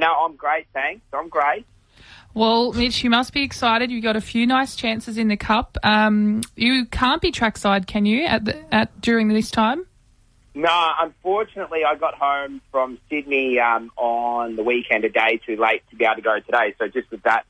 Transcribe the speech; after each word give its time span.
no, 0.00 0.12
I'm 0.24 0.34
great, 0.34 0.66
thanks. 0.72 1.04
I'm 1.12 1.28
great. 1.28 1.66
Well, 2.32 2.72
Mitch, 2.72 3.04
you 3.04 3.10
must 3.10 3.32
be 3.32 3.42
excited. 3.42 3.90
You 3.90 4.00
got 4.00 4.16
a 4.16 4.20
few 4.20 4.46
nice 4.46 4.76
chances 4.76 5.18
in 5.18 5.28
the 5.28 5.36
cup. 5.36 5.76
Um, 5.82 6.42
you 6.56 6.86
can't 6.86 7.20
be 7.20 7.30
trackside, 7.32 7.86
can 7.86 8.06
you? 8.06 8.24
At 8.24 8.44
the, 8.44 8.74
at 8.74 9.00
during 9.00 9.28
this 9.28 9.50
time? 9.50 9.84
No, 10.54 10.88
unfortunately, 10.98 11.84
I 11.84 11.96
got 11.96 12.14
home 12.14 12.60
from 12.70 12.98
Sydney 13.08 13.58
um, 13.58 13.90
on 13.96 14.56
the 14.56 14.62
weekend 14.62 15.04
a 15.04 15.08
day 15.08 15.40
too 15.44 15.56
late 15.56 15.82
to 15.90 15.96
be 15.96 16.04
able 16.04 16.16
to 16.16 16.22
go 16.22 16.40
today. 16.40 16.74
So 16.78 16.88
just 16.88 17.10
with 17.10 17.22
that 17.22 17.44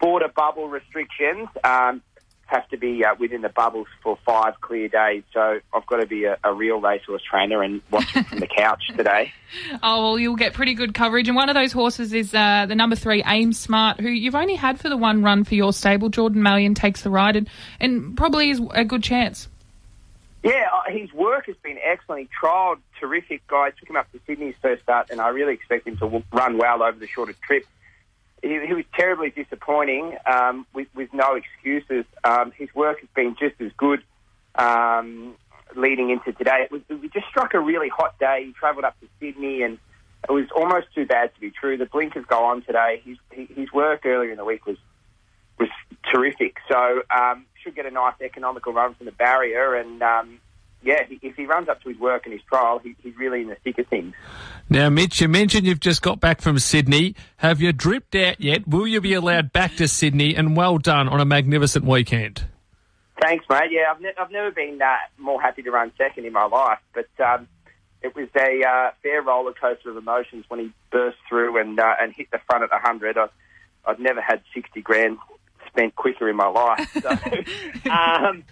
border 0.00 0.28
bubble 0.28 0.68
restrictions, 0.68 1.48
um, 1.64 2.02
have 2.46 2.68
to 2.68 2.76
be 2.76 3.04
uh, 3.04 3.14
within 3.18 3.42
the 3.42 3.48
bubbles 3.48 3.86
for 4.02 4.18
five 4.24 4.60
clear 4.60 4.88
days. 4.88 5.22
So 5.32 5.60
I've 5.72 5.86
got 5.86 5.96
to 5.96 6.06
be 6.06 6.24
a, 6.24 6.38
a 6.44 6.52
real 6.52 6.80
racehorse 6.80 7.22
trainer 7.22 7.62
and 7.62 7.80
watch 7.90 8.16
it 8.16 8.26
from 8.26 8.40
the 8.40 8.46
couch 8.46 8.82
today. 8.96 9.32
Oh, 9.84 10.02
well, 10.02 10.18
you'll 10.18 10.34
get 10.34 10.52
pretty 10.52 10.74
good 10.74 10.94
coverage. 10.94 11.28
And 11.28 11.36
one 11.36 11.48
of 11.48 11.54
those 11.54 11.70
horses 11.70 12.12
is 12.12 12.34
uh, 12.34 12.66
the 12.66 12.74
number 12.74 12.96
three, 12.96 13.22
Aim 13.24 13.52
Smart, 13.52 14.00
who 14.00 14.08
you've 14.08 14.34
only 14.34 14.56
had 14.56 14.80
for 14.80 14.88
the 14.88 14.96
one 14.96 15.22
run 15.22 15.44
for 15.44 15.54
your 15.54 15.72
stable. 15.72 16.08
Jordan 16.08 16.42
Mallyon 16.42 16.74
takes 16.74 17.02
the 17.02 17.10
ride 17.10 17.36
and, 17.36 17.48
and 17.78 18.16
probably 18.16 18.50
is 18.50 18.60
a 18.72 18.84
good 18.84 19.04
chance. 19.04 19.46
Yeah, 20.42 20.68
uh, 20.74 20.90
his 20.90 21.12
work 21.12 21.46
has 21.46 21.54
been 21.62 21.78
excellent. 21.84 22.22
He 22.22 22.28
trialled 22.44 22.78
terrific. 22.98 23.46
Guy 23.46 23.70
took 23.78 23.88
him 23.88 23.94
up 23.96 24.10
to 24.10 24.18
Sydney's 24.26 24.56
first 24.60 24.82
start, 24.82 25.10
and 25.10 25.20
I 25.20 25.28
really 25.28 25.54
expect 25.54 25.86
him 25.86 25.96
to 25.98 26.24
run 26.32 26.58
well 26.58 26.82
over 26.82 26.98
the 26.98 27.06
shorter 27.06 27.34
trip 27.46 27.64
he, 28.44 28.66
he 28.66 28.74
was 28.74 28.84
terribly 28.94 29.30
disappointing 29.30 30.16
um, 30.26 30.66
with, 30.74 30.88
with 30.94 31.12
no 31.12 31.34
excuses. 31.34 32.04
Um, 32.22 32.52
his 32.56 32.68
work 32.74 33.00
has 33.00 33.08
been 33.14 33.36
just 33.38 33.60
as 33.60 33.72
good 33.76 34.02
um, 34.54 35.34
leading 35.74 36.10
into 36.10 36.32
today. 36.32 36.64
It 36.64 36.70
was, 36.70 36.82
we 36.88 37.08
just 37.08 37.26
struck 37.28 37.54
a 37.54 37.60
really 37.60 37.88
hot 37.88 38.18
day. 38.18 38.44
He 38.46 38.52
travelled 38.52 38.84
up 38.84 38.98
to 39.00 39.06
Sydney 39.18 39.62
and 39.62 39.78
it 40.28 40.32
was 40.32 40.46
almost 40.54 40.86
too 40.94 41.06
bad 41.06 41.34
to 41.34 41.40
be 41.40 41.50
true. 41.50 41.76
The 41.76 41.86
blinkers 41.86 42.24
go 42.26 42.44
on 42.44 42.62
today. 42.62 43.02
His, 43.04 43.18
his 43.30 43.72
work 43.72 44.06
earlier 44.06 44.30
in 44.30 44.36
the 44.36 44.44
week 44.44 44.66
was 44.66 44.76
was 45.58 45.68
terrific. 46.12 46.56
So 46.68 47.02
um, 47.16 47.46
should 47.62 47.76
get 47.76 47.86
a 47.86 47.90
nice 47.90 48.14
economical 48.20 48.72
run 48.72 48.94
from 48.94 49.06
the 49.06 49.12
barrier 49.12 49.74
and 49.74 50.02
um, 50.02 50.40
yeah, 50.84 51.02
if 51.08 51.36
he 51.36 51.46
runs 51.46 51.68
up 51.68 51.82
to 51.82 51.88
his 51.88 51.98
work 51.98 52.24
and 52.24 52.32
his 52.32 52.42
trial, 52.42 52.78
he, 52.78 52.94
he's 53.02 53.16
really 53.16 53.40
in 53.40 53.48
the 53.48 53.56
thick 53.56 53.78
of 53.78 53.86
things. 53.88 54.14
Now, 54.68 54.88
Mitch, 54.90 55.20
you 55.20 55.28
mentioned 55.28 55.66
you've 55.66 55.80
just 55.80 56.02
got 56.02 56.20
back 56.20 56.40
from 56.40 56.58
Sydney. 56.58 57.14
Have 57.38 57.60
you 57.60 57.72
dripped 57.72 58.14
out 58.14 58.40
yet? 58.40 58.66
Will 58.68 58.86
you 58.86 59.00
be 59.00 59.14
allowed 59.14 59.52
back 59.52 59.76
to 59.76 59.88
Sydney? 59.88 60.34
And 60.34 60.56
well 60.56 60.78
done 60.78 61.08
on 61.08 61.20
a 61.20 61.24
magnificent 61.24 61.84
weekend. 61.84 62.44
Thanks, 63.20 63.44
mate. 63.48 63.70
Yeah, 63.70 63.84
I've, 63.90 64.00
ne- 64.00 64.12
I've 64.18 64.30
never 64.30 64.50
been 64.50 64.80
uh, 64.82 64.96
more 65.18 65.40
happy 65.40 65.62
to 65.62 65.70
run 65.70 65.92
second 65.96 66.26
in 66.26 66.32
my 66.32 66.44
life, 66.44 66.80
but 66.92 67.08
um, 67.24 67.48
it 68.02 68.14
was 68.14 68.28
a 68.36 68.62
uh, 68.66 68.90
fair 69.02 69.22
roller 69.22 69.52
coaster 69.52 69.90
of 69.90 69.96
emotions 69.96 70.44
when 70.48 70.60
he 70.60 70.72
burst 70.90 71.18
through 71.28 71.58
and 71.58 71.78
uh, 71.78 71.94
and 72.00 72.12
hit 72.12 72.30
the 72.30 72.40
front 72.46 72.64
at 72.64 72.70
100. 72.70 73.16
I, 73.16 73.28
I've 73.86 74.00
never 74.00 74.20
had 74.20 74.42
60 74.54 74.80
grand 74.82 75.18
spent 75.68 75.94
quicker 75.96 76.28
in 76.28 76.36
my 76.36 76.48
life. 76.48 76.90
So, 77.00 77.10
um, 77.90 78.44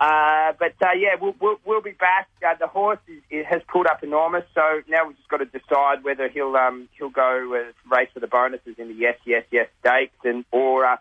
uh, 0.00 0.54
but 0.58 0.72
uh, 0.80 0.92
yeah, 0.96 1.16
we'll, 1.20 1.34
we'll, 1.40 1.56
we'll, 1.66 1.82
be 1.82 1.90
back. 1.90 2.28
Uh, 2.42 2.54
the 2.58 2.66
horse 2.66 2.98
is, 3.30 3.44
has 3.46 3.60
pulled 3.68 3.86
up 3.86 4.02
enormous, 4.02 4.44
so 4.54 4.80
now 4.88 5.06
we've 5.06 5.16
just 5.16 5.28
got 5.28 5.38
to 5.38 5.44
decide 5.44 6.02
whether 6.02 6.28
he'll 6.28 6.56
um, 6.56 6.88
he'll 6.96 7.10
go 7.10 7.54
uh, 7.54 7.94
race 7.94 8.08
for 8.14 8.20
the 8.20 8.26
bonuses 8.26 8.76
in 8.78 8.88
the 8.88 8.94
yes, 8.94 9.18
yes, 9.26 9.44
yes 9.50 9.68
stakes, 9.80 10.16
and 10.24 10.46
or 10.52 10.86
uh, 10.86 10.96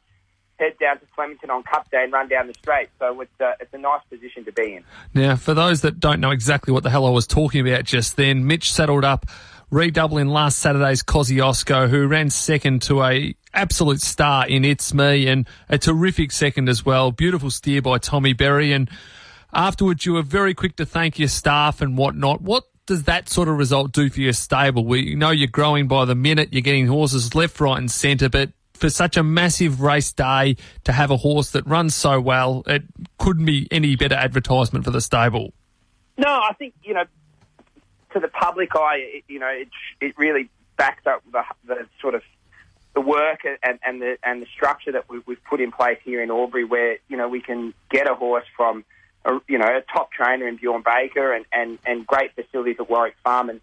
head 0.59 0.77
down 0.79 0.99
to 0.99 1.05
Flemington 1.15 1.49
on 1.49 1.63
Cup 1.63 1.89
Day 1.89 2.03
and 2.03 2.11
run 2.11 2.27
down 2.27 2.47
the 2.47 2.53
straight. 2.55 2.89
So 2.99 3.21
it's 3.21 3.31
uh, 3.39 3.53
it's 3.61 3.73
a 3.73 3.77
nice 3.77 4.01
position 4.09 4.43
to 4.43 4.51
be 4.51 4.75
in. 4.75 4.83
Now, 5.13 5.37
for 5.37 5.53
those 5.53 5.79
that 5.81 6.01
don't 6.01 6.19
know 6.19 6.31
exactly 6.31 6.73
what 6.73 6.83
the 6.83 6.89
hell 6.89 7.05
I 7.05 7.09
was 7.09 7.25
talking 7.25 7.65
about 7.65 7.85
just 7.85 8.17
then, 8.17 8.45
Mitch 8.45 8.71
saddled 8.71 9.05
up 9.05 9.25
redoubling 9.71 10.27
last 10.27 10.59
Saturday's 10.59 11.03
Kosciuszko, 11.03 11.89
who 11.89 12.07
ran 12.07 12.29
second 12.29 12.81
to 12.83 13.03
a 13.03 13.35
absolute 13.53 14.01
star 14.01 14.47
in 14.47 14.65
It's 14.65 14.93
Me 14.93 15.27
and 15.27 15.47
a 15.69 15.77
terrific 15.77 16.31
second 16.31 16.69
as 16.69 16.85
well. 16.85 17.11
Beautiful 17.11 17.51
steer 17.51 17.81
by 17.81 17.97
Tommy 17.97 18.33
Berry. 18.33 18.73
And 18.73 18.89
afterwards, 19.53 20.05
you 20.05 20.13
were 20.13 20.21
very 20.21 20.53
quick 20.53 20.75
to 20.77 20.85
thank 20.85 21.19
your 21.19 21.27
staff 21.27 21.81
and 21.81 21.97
whatnot. 21.97 22.41
What 22.41 22.65
does 22.85 23.03
that 23.03 23.29
sort 23.29 23.47
of 23.47 23.57
result 23.57 23.91
do 23.91 24.09
for 24.09 24.19
your 24.19 24.33
stable? 24.33 24.85
We 24.85 25.15
know 25.15 25.29
you're 25.29 25.47
growing 25.47 25.87
by 25.87 26.05
the 26.05 26.15
minute, 26.15 26.49
you're 26.51 26.61
getting 26.61 26.87
horses 26.87 27.35
left, 27.35 27.59
right, 27.59 27.77
and 27.77 27.89
centre, 27.89 28.29
but 28.29 28.49
for 28.73 28.89
such 28.89 29.17
a 29.17 29.23
massive 29.23 29.81
race 29.81 30.11
day 30.13 30.55
to 30.85 30.91
have 30.91 31.11
a 31.11 31.17
horse 31.17 31.51
that 31.51 31.67
runs 31.67 31.93
so 31.93 32.19
well, 32.19 32.63
it 32.65 32.83
couldn't 33.17 33.45
be 33.45 33.67
any 33.71 33.95
better 33.95 34.15
advertisement 34.15 34.85
for 34.85 34.91
the 34.91 35.01
stable. 35.01 35.53
No, 36.17 36.29
I 36.29 36.53
think, 36.57 36.73
you 36.81 36.93
know, 36.93 37.03
to 38.13 38.19
the 38.19 38.27
public 38.27 38.75
eye, 38.75 38.97
it, 38.97 39.23
you 39.27 39.39
know, 39.39 39.49
it, 39.49 39.69
it 40.01 40.17
really 40.17 40.49
backs 40.77 41.05
up 41.05 41.21
the, 41.31 41.43
the 41.67 41.87
sort 42.01 42.15
of 42.15 42.21
the 42.95 43.01
work 43.01 43.41
and, 43.63 43.79
and 43.85 44.01
the 44.01 44.17
and 44.23 44.41
the 44.41 44.47
structure 44.47 44.91
that 44.91 45.09
we, 45.09 45.21
we've 45.25 45.43
put 45.43 45.61
in 45.61 45.71
place 45.71 45.99
here 46.03 46.23
in 46.23 46.31
Albury, 46.31 46.63
where 46.63 46.97
you 47.07 47.17
know 47.17 47.27
we 47.27 47.41
can 47.41 47.73
get 47.89 48.09
a 48.09 48.15
horse 48.15 48.45
from 48.57 48.83
a, 49.25 49.39
you 49.47 49.57
know 49.57 49.67
a 49.67 49.81
top 49.93 50.11
trainer 50.11 50.47
in 50.47 50.55
Bjorn 50.55 50.83
Baker 50.83 51.33
and, 51.33 51.45
and, 51.51 51.77
and 51.85 52.07
great 52.07 52.33
facilities 52.33 52.77
at 52.79 52.89
Warwick 52.89 53.15
Farm, 53.23 53.49
and 53.49 53.61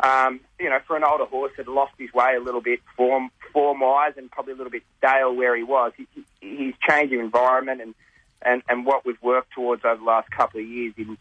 um, 0.00 0.40
you 0.60 0.70
know 0.70 0.78
for 0.86 0.96
an 0.96 1.04
older 1.04 1.24
horse 1.24 1.52
that 1.56 1.66
lost 1.66 1.92
his 1.98 2.12
way 2.12 2.34
a 2.36 2.40
little 2.40 2.60
bit 2.60 2.80
form 2.96 3.30
form 3.52 3.80
wise 3.80 4.12
and 4.16 4.30
probably 4.30 4.52
a 4.52 4.56
little 4.56 4.70
bit 4.70 4.84
stale 4.98 5.34
where 5.34 5.56
he 5.56 5.62
was, 5.62 5.92
he, 5.96 6.06
he's 6.40 6.74
changing 6.88 7.18
environment 7.18 7.80
and, 7.80 7.94
and 8.42 8.62
and 8.68 8.86
what 8.86 9.04
we've 9.04 9.20
worked 9.22 9.52
towards 9.52 9.84
over 9.84 9.96
the 9.96 10.04
last 10.04 10.30
couple 10.30 10.60
of 10.60 10.66
years 10.66 10.94
in 10.96 11.18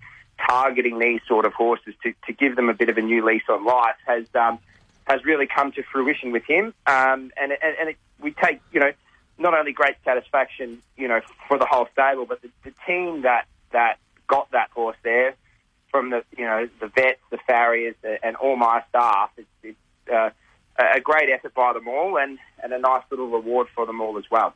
targeting 0.47 0.99
these 0.99 1.21
sort 1.27 1.45
of 1.45 1.53
horses 1.53 1.93
to, 2.03 2.13
to 2.25 2.33
give 2.33 2.55
them 2.55 2.69
a 2.69 2.73
bit 2.73 2.89
of 2.89 2.97
a 2.97 3.01
new 3.01 3.25
lease 3.25 3.43
on 3.49 3.65
life 3.65 3.95
has 4.05 4.25
um, 4.35 4.59
has 5.05 5.23
really 5.25 5.47
come 5.47 5.71
to 5.73 5.83
fruition 5.83 6.31
with 6.31 6.43
him. 6.45 6.73
Um, 6.85 7.31
and 7.41 7.51
and, 7.51 7.75
and 7.79 7.89
it, 7.89 7.97
we 8.19 8.31
take 8.31 8.59
you 8.71 8.79
know 8.79 8.91
not 9.37 9.53
only 9.53 9.71
great 9.71 9.95
satisfaction 10.03 10.81
you 10.97 11.07
know 11.07 11.21
for 11.47 11.57
the 11.57 11.65
whole 11.65 11.87
stable, 11.93 12.25
but 12.25 12.41
the, 12.41 12.49
the 12.63 12.73
team 12.85 13.21
that 13.21 13.45
that 13.71 13.97
got 14.27 14.51
that 14.51 14.69
horse 14.71 14.97
there 15.03 15.35
from 15.89 16.09
the 16.09 16.23
you 16.37 16.45
know 16.45 16.67
the 16.79 16.87
vets, 16.87 17.19
the 17.29 17.37
farriers, 17.47 17.95
and 18.23 18.35
all 18.37 18.55
my 18.55 18.83
staff. 18.89 19.29
It's, 19.37 19.47
it's 19.63 19.77
uh, 20.11 20.29
a 20.77 20.99
great 20.99 21.29
effort 21.29 21.53
by 21.53 21.73
them 21.73 21.87
all, 21.87 22.17
and, 22.17 22.39
and 22.63 22.73
a 22.73 22.79
nice 22.79 23.03
little 23.11 23.29
reward 23.29 23.67
for 23.75 23.85
them 23.85 24.01
all 24.01 24.17
as 24.17 24.25
well. 24.31 24.53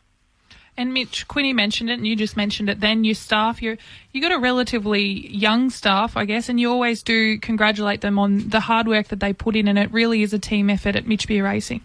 And 0.77 0.93
Mitch, 0.93 1.27
Quinny 1.29 1.53
mentioned 1.53 1.89
it, 1.89 1.93
and 1.93 2.05
you 2.05 2.17
just 2.17 2.35
mentioned 2.35 2.69
it. 2.69 2.81
Then 2.81 3.05
your 3.05 3.15
staff, 3.15 3.61
you 3.61 3.77
you 4.11 4.21
got 4.21 4.33
a 4.33 4.37
relatively 4.37 5.03
young 5.33 5.69
staff, 5.69 6.17
I 6.17 6.25
guess, 6.25 6.49
and 6.49 6.59
you 6.59 6.69
always 6.69 7.01
do 7.01 7.39
congratulate 7.39 8.01
them 8.01 8.19
on 8.19 8.49
the 8.49 8.59
hard 8.59 8.87
work 8.87 9.07
that 9.07 9.21
they 9.21 9.31
put 9.31 9.55
in, 9.55 9.69
and 9.69 9.79
it 9.79 9.91
really 9.91 10.21
is 10.21 10.33
a 10.33 10.39
team 10.39 10.69
effort 10.69 10.97
at 10.97 11.07
Mitch 11.07 11.27
Beer 11.27 11.45
Racing. 11.45 11.81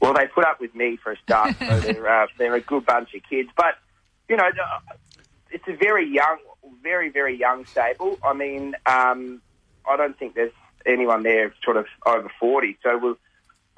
Well, 0.00 0.12
they 0.12 0.26
put 0.26 0.44
up 0.44 0.60
with 0.60 0.74
me 0.74 0.96
for 0.96 1.12
a 1.12 1.16
start, 1.18 1.56
so 1.58 1.80
they're 1.80 2.08
uh, 2.08 2.26
they're 2.36 2.54
a 2.54 2.60
good 2.60 2.84
bunch 2.84 3.14
of 3.14 3.22
kids. 3.28 3.48
But 3.56 3.78
you 4.28 4.36
know, 4.36 4.50
it's 5.50 5.66
a 5.66 5.74
very 5.74 6.06
young, 6.06 6.38
very 6.82 7.08
very 7.08 7.38
young 7.38 7.64
stable. 7.64 8.18
I 8.22 8.34
mean, 8.34 8.74
um, 8.84 9.40
I 9.88 9.96
don't 9.96 10.18
think 10.18 10.34
there's 10.34 10.52
anyone 10.84 11.22
there 11.22 11.54
sort 11.64 11.78
of 11.78 11.86
over 12.04 12.30
forty. 12.38 12.76
So 12.82 12.98
we'll 12.98 13.16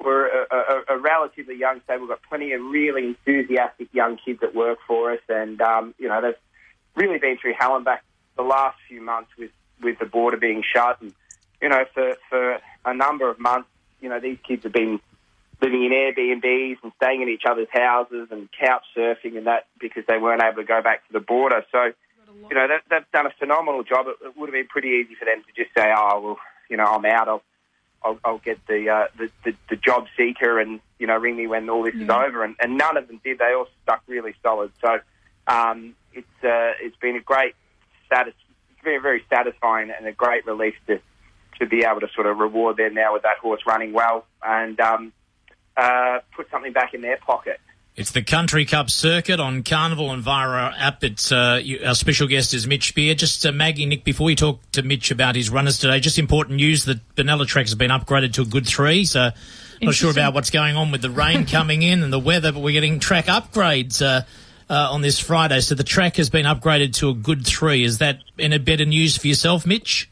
we're 0.03 0.27
a, 0.27 0.45
a, 0.51 0.95
a, 0.95 0.97
relatively 0.97 1.57
young 1.57 1.81
stable. 1.83 2.01
We've 2.01 2.09
got 2.09 2.21
plenty 2.27 2.53
of 2.53 2.61
really 2.61 3.07
enthusiastic 3.07 3.89
young 3.93 4.17
kids 4.17 4.39
that 4.41 4.55
work 4.55 4.79
for 4.87 5.11
us, 5.11 5.19
and 5.27 5.61
um, 5.61 5.93
you 5.97 6.07
know 6.07 6.21
they've 6.21 6.35
really 6.95 7.19
been 7.19 7.37
through 7.37 7.53
hell 7.59 7.75
and 7.75 7.85
back 7.85 8.03
the 8.37 8.43
last 8.43 8.77
few 8.87 9.01
months 9.01 9.31
with 9.37 9.51
with 9.81 9.99
the 9.99 10.05
border 10.05 10.37
being 10.37 10.63
shut, 10.63 11.01
and 11.01 11.13
you 11.61 11.69
know 11.69 11.83
for 11.93 12.15
for 12.29 12.59
a 12.85 12.93
number 12.93 13.29
of 13.29 13.39
months, 13.39 13.69
you 14.01 14.09
know 14.09 14.19
these 14.19 14.37
kids 14.47 14.63
have 14.63 14.73
been 14.73 14.99
living 15.61 15.83
in 15.83 15.91
Airbnbs 15.91 16.77
and 16.83 16.91
staying 16.95 17.21
in 17.21 17.29
each 17.29 17.43
other's 17.45 17.67
houses 17.71 18.29
and 18.31 18.49
couch 18.51 18.83
surfing 18.95 19.37
and 19.37 19.47
that 19.47 19.67
because 19.79 20.03
they 20.07 20.17
weren't 20.17 20.41
able 20.41 20.61
to 20.61 20.63
go 20.63 20.81
back 20.81 21.05
to 21.07 21.13
the 21.13 21.19
border. 21.19 21.65
So, 21.69 21.91
you 22.49 22.55
know, 22.55 22.67
they've, 22.67 22.79
they've 22.89 23.11
done 23.11 23.25
a 23.25 23.33
phenomenal 23.37 23.83
job. 23.83 24.07
It, 24.07 24.25
it 24.25 24.37
would 24.37 24.47
have 24.47 24.53
been 24.53 24.67
pretty 24.67 25.03
easy 25.03 25.15
for 25.15 25.25
them 25.25 25.43
to 25.43 25.63
just 25.63 25.75
say, 25.75 25.91
"Oh, 25.93 26.21
well, 26.21 26.37
you 26.69 26.77
know, 26.77 26.85
I'm 26.85 27.05
out. 27.05 27.27
I'll 27.27 27.43
I'll, 28.03 28.19
I'll 28.23 28.37
get 28.37 28.65
the, 28.67 28.89
uh, 28.89 29.07
the, 29.17 29.29
the 29.43 29.55
the 29.69 29.75
job 29.75 30.07
seeker 30.15 30.59
and 30.59 30.79
you 30.99 31.07
know 31.07 31.17
ring 31.17 31.35
me 31.35 31.47
when 31.47 31.69
all 31.69 31.83
this 31.83 31.95
yeah. 31.95 32.03
is 32.03 32.09
over. 32.09 32.43
And, 32.43 32.55
and 32.59 32.77
none 32.77 32.97
of 32.97 33.07
them 33.07 33.19
did. 33.23 33.39
They 33.39 33.53
all 33.53 33.67
stuck 33.83 34.03
really 34.07 34.35
solid. 34.41 34.71
So 34.81 34.99
um, 35.47 35.95
it's 36.13 36.27
uh, 36.43 36.73
it's 36.81 36.97
been 36.97 37.15
a 37.15 37.21
great 37.21 37.55
status, 38.05 38.33
very 38.83 38.99
very 38.99 39.23
satisfying 39.29 39.91
and 39.91 40.07
a 40.07 40.13
great 40.13 40.45
relief 40.45 40.75
to 40.87 40.99
to 41.59 41.65
be 41.65 41.83
able 41.83 41.99
to 41.99 42.07
sort 42.15 42.27
of 42.27 42.37
reward 42.37 42.77
them 42.77 42.93
now 42.93 43.13
with 43.13 43.23
that 43.23 43.37
horse 43.37 43.61
running 43.67 43.91
well 43.91 44.25
and 44.41 44.79
um, 44.79 45.11
uh, 45.75 46.19
put 46.35 46.49
something 46.49 46.71
back 46.71 46.93
in 46.93 47.01
their 47.01 47.17
pocket. 47.17 47.59
It's 47.99 48.11
the 48.11 48.23
Country 48.23 48.63
Cup 48.63 48.89
circuit 48.89 49.41
on 49.41 49.61
Carnival 49.61 50.09
our 50.25 50.57
app. 50.57 51.03
It's, 51.03 51.33
uh, 51.33 51.61
our 51.85 51.93
special 51.93 52.29
guest 52.29 52.53
is 52.53 52.65
Mitch 52.65 52.95
Beer. 52.95 53.13
Just 53.13 53.45
uh, 53.45 53.51
Maggie, 53.51 53.85
Nick, 53.85 54.05
before 54.05 54.23
we 54.23 54.35
talk 54.35 54.61
to 54.71 54.83
Mitch 54.83 55.11
about 55.11 55.35
his 55.35 55.49
runners 55.49 55.79
today, 55.79 55.99
just 55.99 56.17
important 56.17 56.55
news 56.55 56.85
that 56.85 56.99
Benalla 57.15 57.45
Track 57.45 57.65
has 57.65 57.75
been 57.75 57.91
upgraded 57.91 58.31
to 58.35 58.43
a 58.43 58.45
good 58.45 58.65
three. 58.65 59.03
So 59.03 59.31
not 59.81 59.95
sure 59.95 60.11
about 60.11 60.33
what's 60.33 60.49
going 60.49 60.77
on 60.77 60.91
with 60.91 61.01
the 61.01 61.09
rain 61.09 61.45
coming 61.51 61.81
in 61.81 62.01
and 62.01 62.13
the 62.13 62.19
weather, 62.19 62.53
but 62.53 62.61
we're 62.61 62.71
getting 62.71 63.01
track 63.01 63.25
upgrades 63.25 64.01
uh, 64.01 64.21
uh, 64.69 64.93
on 64.93 65.01
this 65.01 65.19
Friday. 65.19 65.59
So 65.59 65.75
the 65.75 65.83
track 65.83 66.15
has 66.15 66.29
been 66.29 66.45
upgraded 66.45 66.93
to 66.99 67.09
a 67.09 67.13
good 67.13 67.45
three. 67.45 67.83
Is 67.83 67.97
that 67.97 68.19
any 68.39 68.59
better 68.59 68.85
news 68.85 69.17
for 69.17 69.27
yourself, 69.27 69.65
Mitch? 69.65 70.09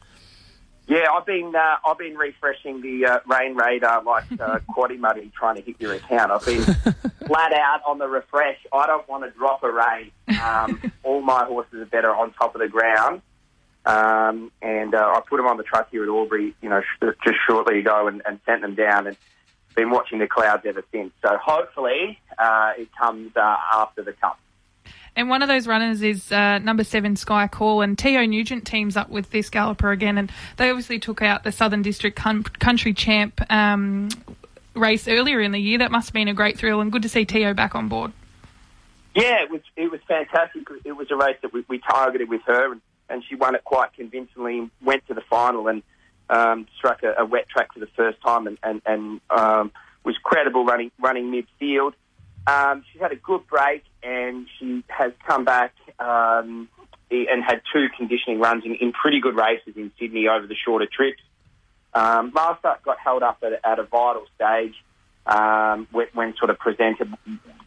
Yeah, 0.88 1.08
I've 1.14 1.26
been 1.26 1.54
uh, 1.54 1.76
I've 1.86 1.98
been 1.98 2.16
refreshing 2.16 2.82
the 2.82 3.06
uh, 3.06 3.20
rain 3.28 3.56
radar 3.56 4.04
like 4.04 4.32
uh, 4.40 4.60
Quaddy 4.70 4.98
Muddy 4.98 5.32
trying 5.38 5.56
to 5.58 5.62
hit 5.62 5.76
your 5.80 5.94
account. 5.94 6.32
I've 6.32 6.46
been 6.46 6.64
flat 7.28 7.52
out 7.52 7.82
on 7.86 7.98
the 7.98 8.08
refresh. 8.08 8.58
I 8.72 8.88
don't 8.88 9.08
want 9.10 9.26
to 9.26 9.38
drop 9.38 9.64
a 9.64 9.72
rain. 9.72 10.12
Um, 10.42 10.92
all 11.04 11.22
my 11.22 11.44
horses 11.44 11.82
are 11.82 11.86
better 11.86 12.14
on 12.16 12.32
top 12.34 12.56
of 12.56 12.62
the 12.62 12.70
ground. 12.70 13.22
Um, 13.86 14.52
and 14.62 14.96
uh, 14.96 15.14
I 15.16 15.22
put 15.28 15.38
them 15.38 15.46
on 15.46 15.58
the 15.58 15.64
truck 15.64 15.90
here 15.92 16.04
at 16.04 16.10
Albury, 16.10 16.54
you 16.62 16.70
know, 16.70 16.82
sh- 16.82 17.06
just 17.24 17.38
shortly 17.48 17.80
ago, 17.80 18.08
and, 18.08 18.22
and 18.26 18.40
sent 18.46 18.62
them 18.62 18.76
down, 18.76 19.08
and 19.08 19.18
been 19.76 19.92
watching 19.92 20.20
the 20.20 20.28
clouds 20.28 20.64
ever 20.66 20.84
since. 20.92 21.12
So 21.22 21.38
hopefully 21.38 22.20
uh, 22.38 22.74
it 22.78 22.90
comes 23.00 23.32
uh, 23.36 23.56
after 23.74 24.04
the 24.04 24.14
cup. 24.14 24.40
And 25.18 25.30
one 25.30 25.42
of 25.42 25.48
those 25.48 25.66
runners 25.66 26.04
is 26.04 26.32
uh, 26.32 26.60
number 26.60 26.84
seven, 26.84 27.16
Sky 27.16 27.48
Call. 27.48 27.82
And 27.82 27.98
Teo 27.98 28.24
Nugent 28.24 28.68
teams 28.68 28.96
up 28.96 29.10
with 29.10 29.32
this 29.32 29.50
galloper 29.50 29.90
again. 29.92 30.20
And 30.20 30.32
they 30.58 30.70
obviously 30.70 31.00
took 31.00 31.24
out 31.24 31.44
the 31.44 31.52
Southern 31.52 31.82
District 31.82 32.16
Country 32.16 32.94
Champ 32.94 33.42
um, 33.52 34.10
race 34.76 35.08
earlier 35.08 35.42
in 35.42 35.54
the 35.54 35.60
year. 35.60 35.80
That 35.80 35.90
must 35.90 36.10
have 36.10 36.14
been 36.14 36.28
a 36.28 36.36
great 36.36 36.60
thrill 36.60 36.82
and 36.82 36.92
good 36.92 37.02
to 37.02 37.10
see 37.10 37.26
Teo 37.26 37.56
back 37.56 37.74
on 37.74 37.88
board. 37.88 38.14
Yeah, 39.16 39.42
it 39.42 39.50
was 39.50 39.62
it 39.76 39.90
was 39.90 40.00
fantastic. 40.08 40.68
It 40.86 40.92
was 40.92 41.10
a 41.10 41.16
race 41.16 41.38
that 41.42 41.52
we, 41.52 41.66
we 41.68 41.80
targeted 41.80 42.30
with 42.30 42.44
her, 42.46 42.72
and, 42.72 42.82
and 43.10 43.24
she 43.28 43.34
won 43.34 43.56
it 43.56 43.64
quite 43.64 43.94
convincingly. 43.94 44.70
Went 44.84 45.08
to 45.08 45.16
the 45.16 45.22
final 45.22 45.68
and 45.68 45.82
um, 46.30 46.68
struck 46.78 47.02
a, 47.02 47.16
a, 47.18 47.26
wet 47.26 47.50
track 47.50 47.74
for 47.74 47.80
the 47.80 47.88
first 47.88 48.22
time, 48.22 48.46
and 48.46 48.60
and, 48.62 48.84
and 48.86 49.22
um, 49.32 49.72
was 50.04 50.16
credible 50.22 50.66
running 50.66 50.92
running 51.00 51.32
midfield. 51.32 51.94
Um, 52.48 52.86
she's 52.92 53.02
had 53.02 53.12
a 53.12 53.18
good 53.18 53.46
break 53.48 53.84
and 54.02 54.48
she 54.58 54.82
has 54.88 55.12
come 55.28 55.44
back 55.44 55.74
um, 56.00 56.70
and 57.12 57.44
had 57.44 57.62
two 57.74 57.88
conditioning 57.98 58.40
runs 58.40 58.64
in, 58.66 58.76
in, 58.76 58.94
pretty 58.94 59.20
good 59.20 59.36
races 59.36 59.76
in 59.76 59.92
Sydney 60.00 60.30
over 60.30 60.48
the 60.48 60.56
shorter 60.56 60.88
trips. 60.88 61.22
Um, 61.94 62.32
last 62.34 62.60
start 62.60 62.84
got 62.84 63.00
held 63.00 63.22
up 63.22 63.44
at, 63.44 63.60
at 63.70 63.80
a 63.80 63.84
vital 63.84 64.26
stage 64.36 64.76
um, 65.26 65.88
when, 65.92 66.08
when, 66.14 66.36
sort 66.38 66.50
of 66.50 66.58
presented 66.58 67.14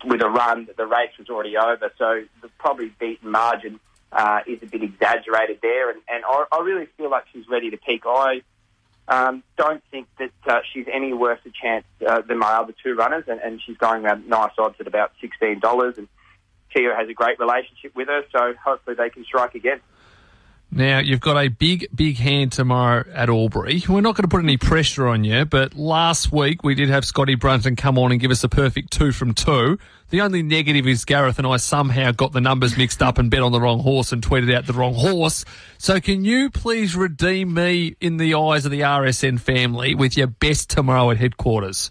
with 0.07 0.23
a 0.23 0.29
run. 0.31 0.65
That 0.65 0.79
the 0.79 0.87
race 0.87 1.11
was 1.19 1.29
already 1.29 1.59
over, 1.59 1.93
so 1.99 2.23
the 2.41 2.49
probably 2.59 2.91
beaten 2.99 3.31
margin 3.31 3.81
uh, 4.13 4.41
is 4.47 4.63
a 4.63 4.67
bit 4.67 4.83
exaggerated 4.83 5.59
there. 5.61 5.91
And, 5.91 6.01
and 6.09 6.25
I, 6.25 6.45
I, 6.53 6.61
really 6.61 6.87
feel 6.97 7.11
like 7.11 7.25
she's 7.33 7.47
ready 7.51 7.71
to 7.71 7.77
peak. 7.77 8.05
I 8.07 8.41
um, 9.11 9.43
don't 9.57 9.83
think 9.91 10.07
that 10.19 10.31
uh, 10.47 10.61
she's 10.73 10.87
any 10.91 11.13
worse 11.13 11.41
a 11.45 11.51
chance 11.51 11.85
uh, 12.07 12.23
than 12.23 12.39
my 12.39 12.53
other 12.53 12.73
two 12.83 12.95
runners, 12.95 13.25
and, 13.27 13.41
and 13.41 13.61
she's 13.65 13.77
going 13.77 14.05
around 14.05 14.29
nice 14.29 14.53
odds 14.57 14.77
at 14.79 14.87
about 14.87 15.13
sixteen 15.21 15.59
dollars. 15.59 15.97
And 15.99 16.09
Kia 16.73 16.95
has 16.95 17.09
a 17.09 17.13
great 17.13 17.39
relationship 17.41 17.95
with 17.97 18.09
her, 18.09 18.23
so 18.31 18.55
hopefully 18.65 18.95
they 18.97 19.11
can 19.11 19.25
strike 19.25 19.57
again. 19.57 19.81
Now, 20.73 21.01
you've 21.01 21.21
got 21.21 21.37
a 21.37 21.49
big, 21.49 21.89
big 21.93 22.17
hand 22.17 22.53
tomorrow 22.53 23.05
at 23.13 23.29
Albury. 23.29 23.83
We're 23.89 24.03
not 24.03 24.15
going 24.15 24.23
to 24.23 24.29
put 24.29 24.45
any 24.45 24.57
pressure 24.57 25.09
on 25.09 25.25
you, 25.25 25.45
but 25.45 25.75
last 25.75 26.31
week 26.31 26.63
we 26.63 26.77
did 26.77 26.89
have 26.91 27.05
Scotty 27.05 27.35
Brunton 27.35 27.75
come 27.75 27.99
on 27.99 28.13
and 28.13 28.21
give 28.21 28.31
us 28.31 28.45
a 28.45 28.49
perfect 28.49 28.93
two 28.93 29.11
from 29.11 29.35
two. 29.35 29.79
The 30.11 30.21
only 30.21 30.45
negative 30.45 30.87
is 30.87 31.05
Gareth 31.05 31.39
and 31.39 31.47
I 31.47 31.57
somehow 31.57 32.13
got 32.13 32.33
the 32.33 32.41
numbers 32.41 32.77
mixed 32.77 33.03
up 33.03 33.19
and 33.19 33.33
bet 33.33 33.43
on 33.43 33.51
the 33.51 33.61
wrong 33.61 33.81
horse 33.81 34.13
and 34.13 34.23
tweeted 34.23 34.55
out 34.55 34.67
the 34.67 34.73
wrong 34.73 34.95
horse. 34.95 35.45
So 35.79 36.01
can 36.01 36.25
you 36.25 36.51
please 36.51 36.95
redeem 36.95 37.53
me 37.53 37.97
in 38.01 38.19
the 38.19 38.35
eyes 38.35 38.65
of 38.65 38.71
the 38.71 38.83
RSN 38.83 39.41
family 39.41 39.97
with 39.97 40.17
your 40.17 40.29
best 40.29 40.71
tomorrow 40.71 41.11
at 41.11 41.17
headquarters? 41.17 41.91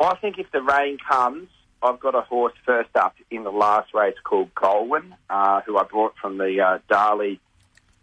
I 0.00 0.16
think 0.16 0.38
if 0.38 0.50
the 0.50 0.62
rain 0.62 0.98
comes, 1.08 1.48
I've 1.82 2.00
got 2.00 2.16
a 2.16 2.22
horse 2.22 2.54
first 2.66 2.90
up 2.96 3.14
in 3.30 3.44
the 3.44 3.52
last 3.52 3.94
race 3.94 4.16
called 4.24 4.52
Goldwyn, 4.56 5.12
uh, 5.28 5.60
who 5.62 5.78
I 5.78 5.84
bought 5.84 6.14
from 6.20 6.36
the 6.36 6.60
uh, 6.60 6.78
Darley 6.88 7.40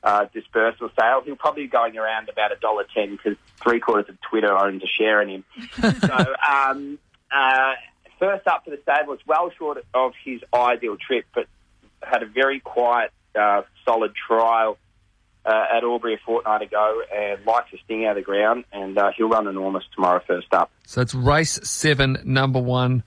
uh, 0.07 0.25
dispersal 0.33 0.89
sale. 0.97 1.21
He'll 1.25 1.35
probably 1.35 1.63
be 1.63 1.69
going 1.69 1.97
around 1.97 2.29
about 2.29 2.53
a 2.53 2.55
dollar 2.55 2.85
ten 2.93 3.11
because 3.11 3.37
three 3.61 3.81
quarters 3.81 4.07
of 4.07 4.15
Twitter 4.21 4.57
owns 4.57 4.81
a 4.81 4.87
share 4.87 5.21
in 5.21 5.29
him. 5.29 5.43
so 5.81 6.35
um, 6.49 6.97
uh, 7.29 7.73
first 8.17 8.47
up 8.47 8.63
for 8.63 8.71
the 8.71 8.79
stable, 8.83 9.13
it's 9.13 9.27
well 9.27 9.51
short 9.57 9.83
of 9.93 10.13
his 10.23 10.41
ideal 10.53 10.95
trip, 10.95 11.25
but 11.35 11.47
had 12.01 12.23
a 12.23 12.25
very 12.25 12.61
quiet, 12.61 13.11
uh, 13.37 13.63
solid 13.85 14.13
trial. 14.15 14.77
Uh, 15.45 15.77
at 15.77 15.83
Albury 15.85 16.15
a 16.15 16.17
fortnight 16.25 16.61
ago 16.61 17.01
and 17.15 17.45
likes 17.45 17.71
to 17.71 17.77
sting 17.85 18.03
out 18.03 18.09
of 18.09 18.15
the 18.17 18.21
ground, 18.21 18.65
and 18.73 18.97
uh, 18.97 19.11
he'll 19.15 19.29
run 19.29 19.47
enormous 19.47 19.85
tomorrow 19.95 20.21
first 20.27 20.53
up. 20.53 20.69
So 20.85 20.99
it's 20.99 21.15
race 21.15 21.57
seven, 21.63 22.17
number 22.25 22.59
one, 22.59 23.01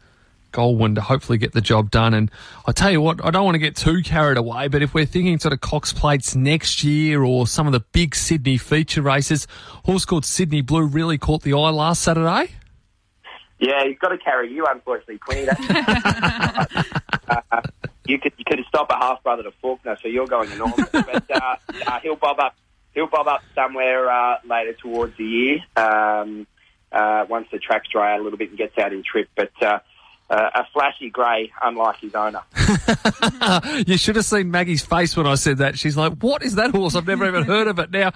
Goldwyn 0.53 0.95
to 0.97 1.01
hopefully 1.01 1.39
get 1.39 1.53
the 1.53 1.61
job 1.61 1.91
done. 1.91 2.15
And 2.15 2.31
I 2.67 2.73
tell 2.73 2.91
you 2.91 3.01
what, 3.01 3.25
I 3.25 3.31
don't 3.31 3.45
want 3.45 3.55
to 3.55 3.61
get 3.61 3.77
too 3.77 4.03
carried 4.03 4.39
away, 4.39 4.69
but 4.69 4.83
if 4.83 4.95
we're 4.95 5.07
thinking 5.07 5.39
sort 5.39 5.53
of 5.53 5.61
Cox 5.61 5.93
Plates 5.93 6.35
next 6.35 6.85
year 6.85 7.23
or 7.23 7.47
some 7.47 7.67
of 7.67 7.73
the 7.73 7.81
big 7.93 8.15
Sydney 8.15 8.57
feature 8.57 9.03
races, 9.03 9.47
horse 9.85 10.05
called 10.05 10.25
Sydney 10.25 10.63
Blue 10.63 10.85
really 10.85 11.19
caught 11.19 11.43
the 11.43 11.53
eye 11.55 11.71
last 11.71 12.03
Saturday. 12.03 12.53
Yeah, 13.59 13.85
he's 13.87 13.99
got 13.99 14.09
to 14.09 14.19
carry 14.19 14.53
you, 14.53 14.67
unfortunately, 14.67 15.19
Quinny. 15.19 15.49
uh, 15.49 16.65
you 18.11 18.19
could 18.19 18.33
you 18.37 18.45
could 18.45 18.65
stop 18.69 18.91
a 18.91 18.97
half 18.97 19.23
brother 19.23 19.43
to 19.45 19.53
Faulkner, 19.63 19.97
so 20.03 20.09
you're 20.09 20.27
going 20.27 20.51
enormous. 20.53 20.89
but 20.91 21.31
uh, 21.31 21.57
uh, 21.87 22.01
he'll 22.01 22.17
bob 22.17 22.41
up. 22.41 22.55
He'll 22.93 23.07
bob 23.07 23.29
up 23.29 23.43
somewhere 23.55 24.11
uh, 24.11 24.39
later 24.45 24.73
towards 24.73 25.17
the 25.17 25.25
year 25.25 25.59
um, 25.77 26.47
uh, 26.91 27.25
once 27.29 27.47
the 27.53 27.59
track's 27.59 27.89
dry 27.89 28.15
out 28.15 28.21
a 28.21 28.23
little 28.25 28.39
bit 28.39 28.49
and 28.49 28.59
gets 28.59 28.77
out 28.79 28.93
in 28.93 29.05
trip. 29.05 29.29
But 29.37 29.53
uh, 30.31 30.51
a 30.55 30.65
flashy 30.73 31.11
grey, 31.11 31.53
unlike 31.63 31.97
his 32.01 32.15
owner. 32.15 32.41
you 33.87 33.97
should 33.97 34.17
have 34.17 34.25
seen 34.25 34.51
Maggie's 34.51 34.85
face 34.85 35.17
when 35.17 35.27
I 35.27 35.35
said 35.35 35.59
that. 35.59 35.79
She's 35.79 35.97
like, 35.97 36.15
"What 36.21 36.43
is 36.43 36.55
that 36.55 36.71
horse? 36.71 36.95
I've 36.95 37.07
never 37.07 37.27
even 37.27 37.43
heard 37.45 37.67
of 37.67 37.79
it." 37.81 37.91
Now, 37.91 38.13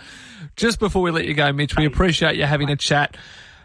just 0.57 0.79
before 0.79 1.03
we 1.03 1.11
let 1.11 1.27
you 1.27 1.35
go, 1.35 1.53
Mitch, 1.53 1.77
we 1.77 1.87
appreciate 1.87 2.37
you 2.37 2.45
having 2.45 2.71
a 2.71 2.77
chat. 2.77 3.17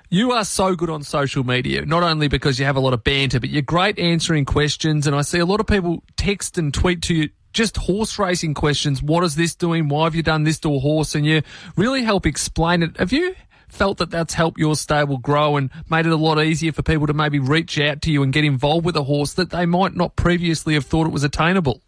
You 0.10 0.32
are 0.32 0.44
so 0.44 0.76
good 0.76 0.90
on 0.90 1.04
social 1.04 1.44
media, 1.44 1.86
not 1.86 2.02
only 2.02 2.28
because 2.28 2.58
you 2.58 2.66
have 2.66 2.76
a 2.76 2.80
lot 2.80 2.94
of 2.94 3.04
banter, 3.04 3.40
but 3.40 3.50
you're 3.50 3.62
great 3.62 4.00
answering 4.00 4.44
questions. 4.44 5.06
And 5.06 5.16
I 5.16 5.22
see 5.22 5.38
a 5.38 5.46
lot 5.46 5.60
of 5.60 5.68
people 5.68 6.02
text 6.18 6.58
and 6.58 6.74
tweet 6.74 7.04
to 7.04 7.14
you 7.14 7.30
just 7.54 7.78
horse 7.78 8.18
racing 8.18 8.56
questions. 8.56 9.04
What 9.04 9.24
is 9.24 9.36
this 9.36 9.54
doing? 9.54 9.88
Why 9.88 10.06
have 10.06 10.16
you 10.16 10.24
done 10.24 10.44
this 10.44 10.60
to 10.62 10.74
a 10.74 10.80
horse? 10.80 11.14
And 11.14 11.26
you 11.28 11.44
really 11.76 12.02
help 12.04 12.26
explain 12.26 12.82
it. 12.82 12.98
Have 12.98 13.12
you 13.12 13.36
felt 13.70 14.00
that 14.00 14.10
that's 14.10 14.34
helped 14.34 14.60
your 14.60 14.76
stable 14.76 15.18
grow 15.18 15.58
and 15.58 15.70
made 15.90 16.06
it 16.06 16.12
a 16.12 16.18
lot 16.18 16.42
easier 16.42 16.72
for 16.72 16.84
people 16.84 17.08
to 17.08 17.14
maybe 17.14 17.40
reach 17.40 17.80
out 17.80 18.02
to 18.04 18.12
you 18.12 18.24
and 18.24 18.34
get 18.34 18.44
involved 18.44 18.86
with 18.86 18.96
a 18.96 19.04
horse 19.04 19.34
that 19.34 19.52
they 19.52 19.66
might 19.66 19.96
not 19.96 20.16
previously 20.16 20.74
have 20.74 20.86
thought 20.86 21.08
it 21.08 21.14
was 21.14 21.24
attainable? 21.24 21.82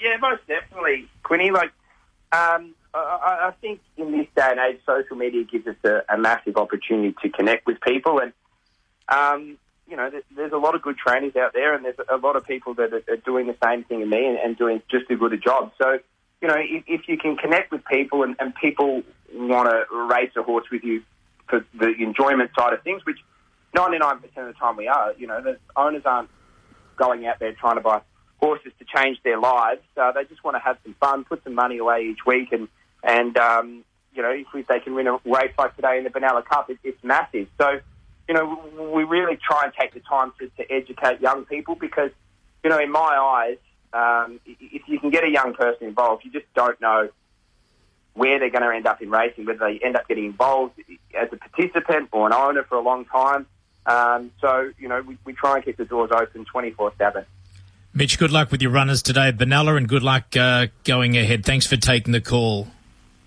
Yeah, 0.00 0.16
most 0.16 0.46
definitely, 0.46 1.08
Quinny. 1.22 1.50
Like, 1.50 1.72
um, 2.32 2.74
I, 2.94 3.48
I, 3.48 3.52
think 3.60 3.80
in 3.96 4.12
this 4.12 4.26
day 4.36 4.48
and 4.50 4.58
age, 4.58 4.80
social 4.86 5.16
media 5.16 5.44
gives 5.44 5.66
us 5.66 5.76
a, 5.84 6.14
a 6.14 6.18
massive 6.18 6.56
opportunity 6.56 7.14
to 7.22 7.28
connect 7.28 7.66
with 7.66 7.80
people, 7.80 8.18
and 8.20 8.32
um, 9.08 9.58
you 9.88 9.96
know, 9.96 10.10
there's 10.34 10.52
a 10.52 10.56
lot 10.56 10.74
of 10.74 10.82
good 10.82 10.96
trainers 10.96 11.34
out 11.36 11.52
there, 11.52 11.74
and 11.74 11.84
there's 11.84 11.96
a 12.08 12.16
lot 12.16 12.36
of 12.36 12.46
people 12.46 12.74
that 12.74 12.92
are, 12.92 13.16
doing 13.16 13.46
the 13.46 13.56
same 13.62 13.84
thing 13.84 14.02
as 14.02 14.08
me 14.08 14.24
and, 14.24 14.38
and 14.38 14.56
doing 14.56 14.80
just 14.90 15.10
as 15.10 15.18
good 15.18 15.32
a 15.32 15.36
job. 15.36 15.72
So, 15.82 15.98
you 16.40 16.48
know, 16.48 16.56
if, 16.56 16.84
if 16.86 17.08
you 17.08 17.18
can 17.18 17.36
connect 17.36 17.70
with 17.70 17.84
people 17.84 18.22
and, 18.22 18.36
and 18.38 18.54
people 18.54 19.02
want 19.34 19.68
to 19.68 19.84
race 19.96 20.32
a 20.36 20.42
horse 20.42 20.66
with 20.70 20.82
you 20.82 21.02
for 21.48 21.64
the 21.78 21.92
enjoyment 21.98 22.50
side 22.58 22.72
of 22.72 22.82
things, 22.82 23.04
which 23.04 23.18
99% 23.74 24.14
of 24.14 24.46
the 24.46 24.52
time 24.54 24.76
we 24.76 24.88
are. 24.88 25.12
You 25.16 25.26
know, 25.26 25.40
the 25.42 25.58
owners 25.76 26.02
aren't 26.04 26.30
going 26.96 27.26
out 27.26 27.38
there 27.38 27.52
trying 27.52 27.76
to 27.76 27.80
buy 27.80 28.00
horses 28.38 28.72
to 28.78 28.84
change 28.96 29.18
their 29.22 29.38
lives. 29.38 29.82
Uh, 29.96 30.12
they 30.12 30.24
just 30.24 30.42
want 30.42 30.56
to 30.56 30.60
have 30.60 30.78
some 30.82 30.94
fun, 31.00 31.24
put 31.24 31.44
some 31.44 31.54
money 31.54 31.78
away 31.78 32.06
each 32.10 32.24
week, 32.26 32.52
and 32.52 32.68
and 33.02 33.36
um, 33.36 33.84
you 34.14 34.22
know, 34.22 34.30
if, 34.30 34.46
if 34.54 34.66
they 34.66 34.80
can 34.80 34.94
win 34.94 35.06
a 35.06 35.18
race 35.24 35.52
like 35.58 35.76
today 35.76 35.98
in 35.98 36.04
the 36.04 36.10
Benalla 36.10 36.44
Cup, 36.44 36.70
it, 36.70 36.78
it's 36.82 37.02
massive. 37.02 37.48
So, 37.58 37.80
you 38.28 38.34
know, 38.34 38.90
we 38.94 39.04
really 39.04 39.36
try 39.36 39.64
and 39.64 39.72
take 39.78 39.94
the 39.94 40.00
time 40.00 40.32
to, 40.38 40.48
to 40.48 40.72
educate 40.72 41.20
young 41.20 41.44
people 41.44 41.74
because, 41.74 42.10
you 42.62 42.70
know, 42.70 42.78
in 42.78 42.90
my 42.90 43.00
eyes, 43.00 43.58
um, 43.92 44.40
if 44.46 44.82
you 44.86 44.98
can 44.98 45.10
get 45.10 45.24
a 45.24 45.30
young 45.30 45.54
person 45.54 45.88
involved, 45.88 46.24
you 46.24 46.30
just 46.30 46.46
don't 46.54 46.80
know 46.80 47.08
where 48.14 48.38
they're 48.38 48.50
going 48.50 48.62
to 48.62 48.74
end 48.74 48.86
up 48.86 49.00
in 49.00 49.10
racing, 49.10 49.46
whether 49.46 49.58
they 49.60 49.78
end 49.84 49.96
up 49.96 50.06
getting 50.08 50.26
involved 50.26 50.74
as 51.18 51.28
a 51.32 51.36
participant 51.36 52.08
or 52.12 52.26
an 52.26 52.32
owner 52.32 52.64
for 52.64 52.76
a 52.76 52.80
long 52.80 53.04
time. 53.04 53.46
Um, 53.86 54.30
so, 54.40 54.70
you 54.78 54.88
know, 54.88 55.00
we, 55.02 55.16
we 55.24 55.32
try 55.32 55.56
and 55.56 55.64
keep 55.64 55.76
the 55.76 55.84
doors 55.84 56.10
open 56.12 56.44
24 56.44 56.92
7. 56.98 57.24
Mitch, 57.92 58.18
good 58.18 58.30
luck 58.30 58.52
with 58.52 58.62
your 58.62 58.70
runners 58.70 59.02
today, 59.02 59.32
Benalla, 59.32 59.76
and 59.76 59.88
good 59.88 60.02
luck 60.02 60.36
uh, 60.36 60.68
going 60.84 61.16
ahead. 61.16 61.44
Thanks 61.44 61.66
for 61.66 61.76
taking 61.76 62.12
the 62.12 62.20
call. 62.20 62.68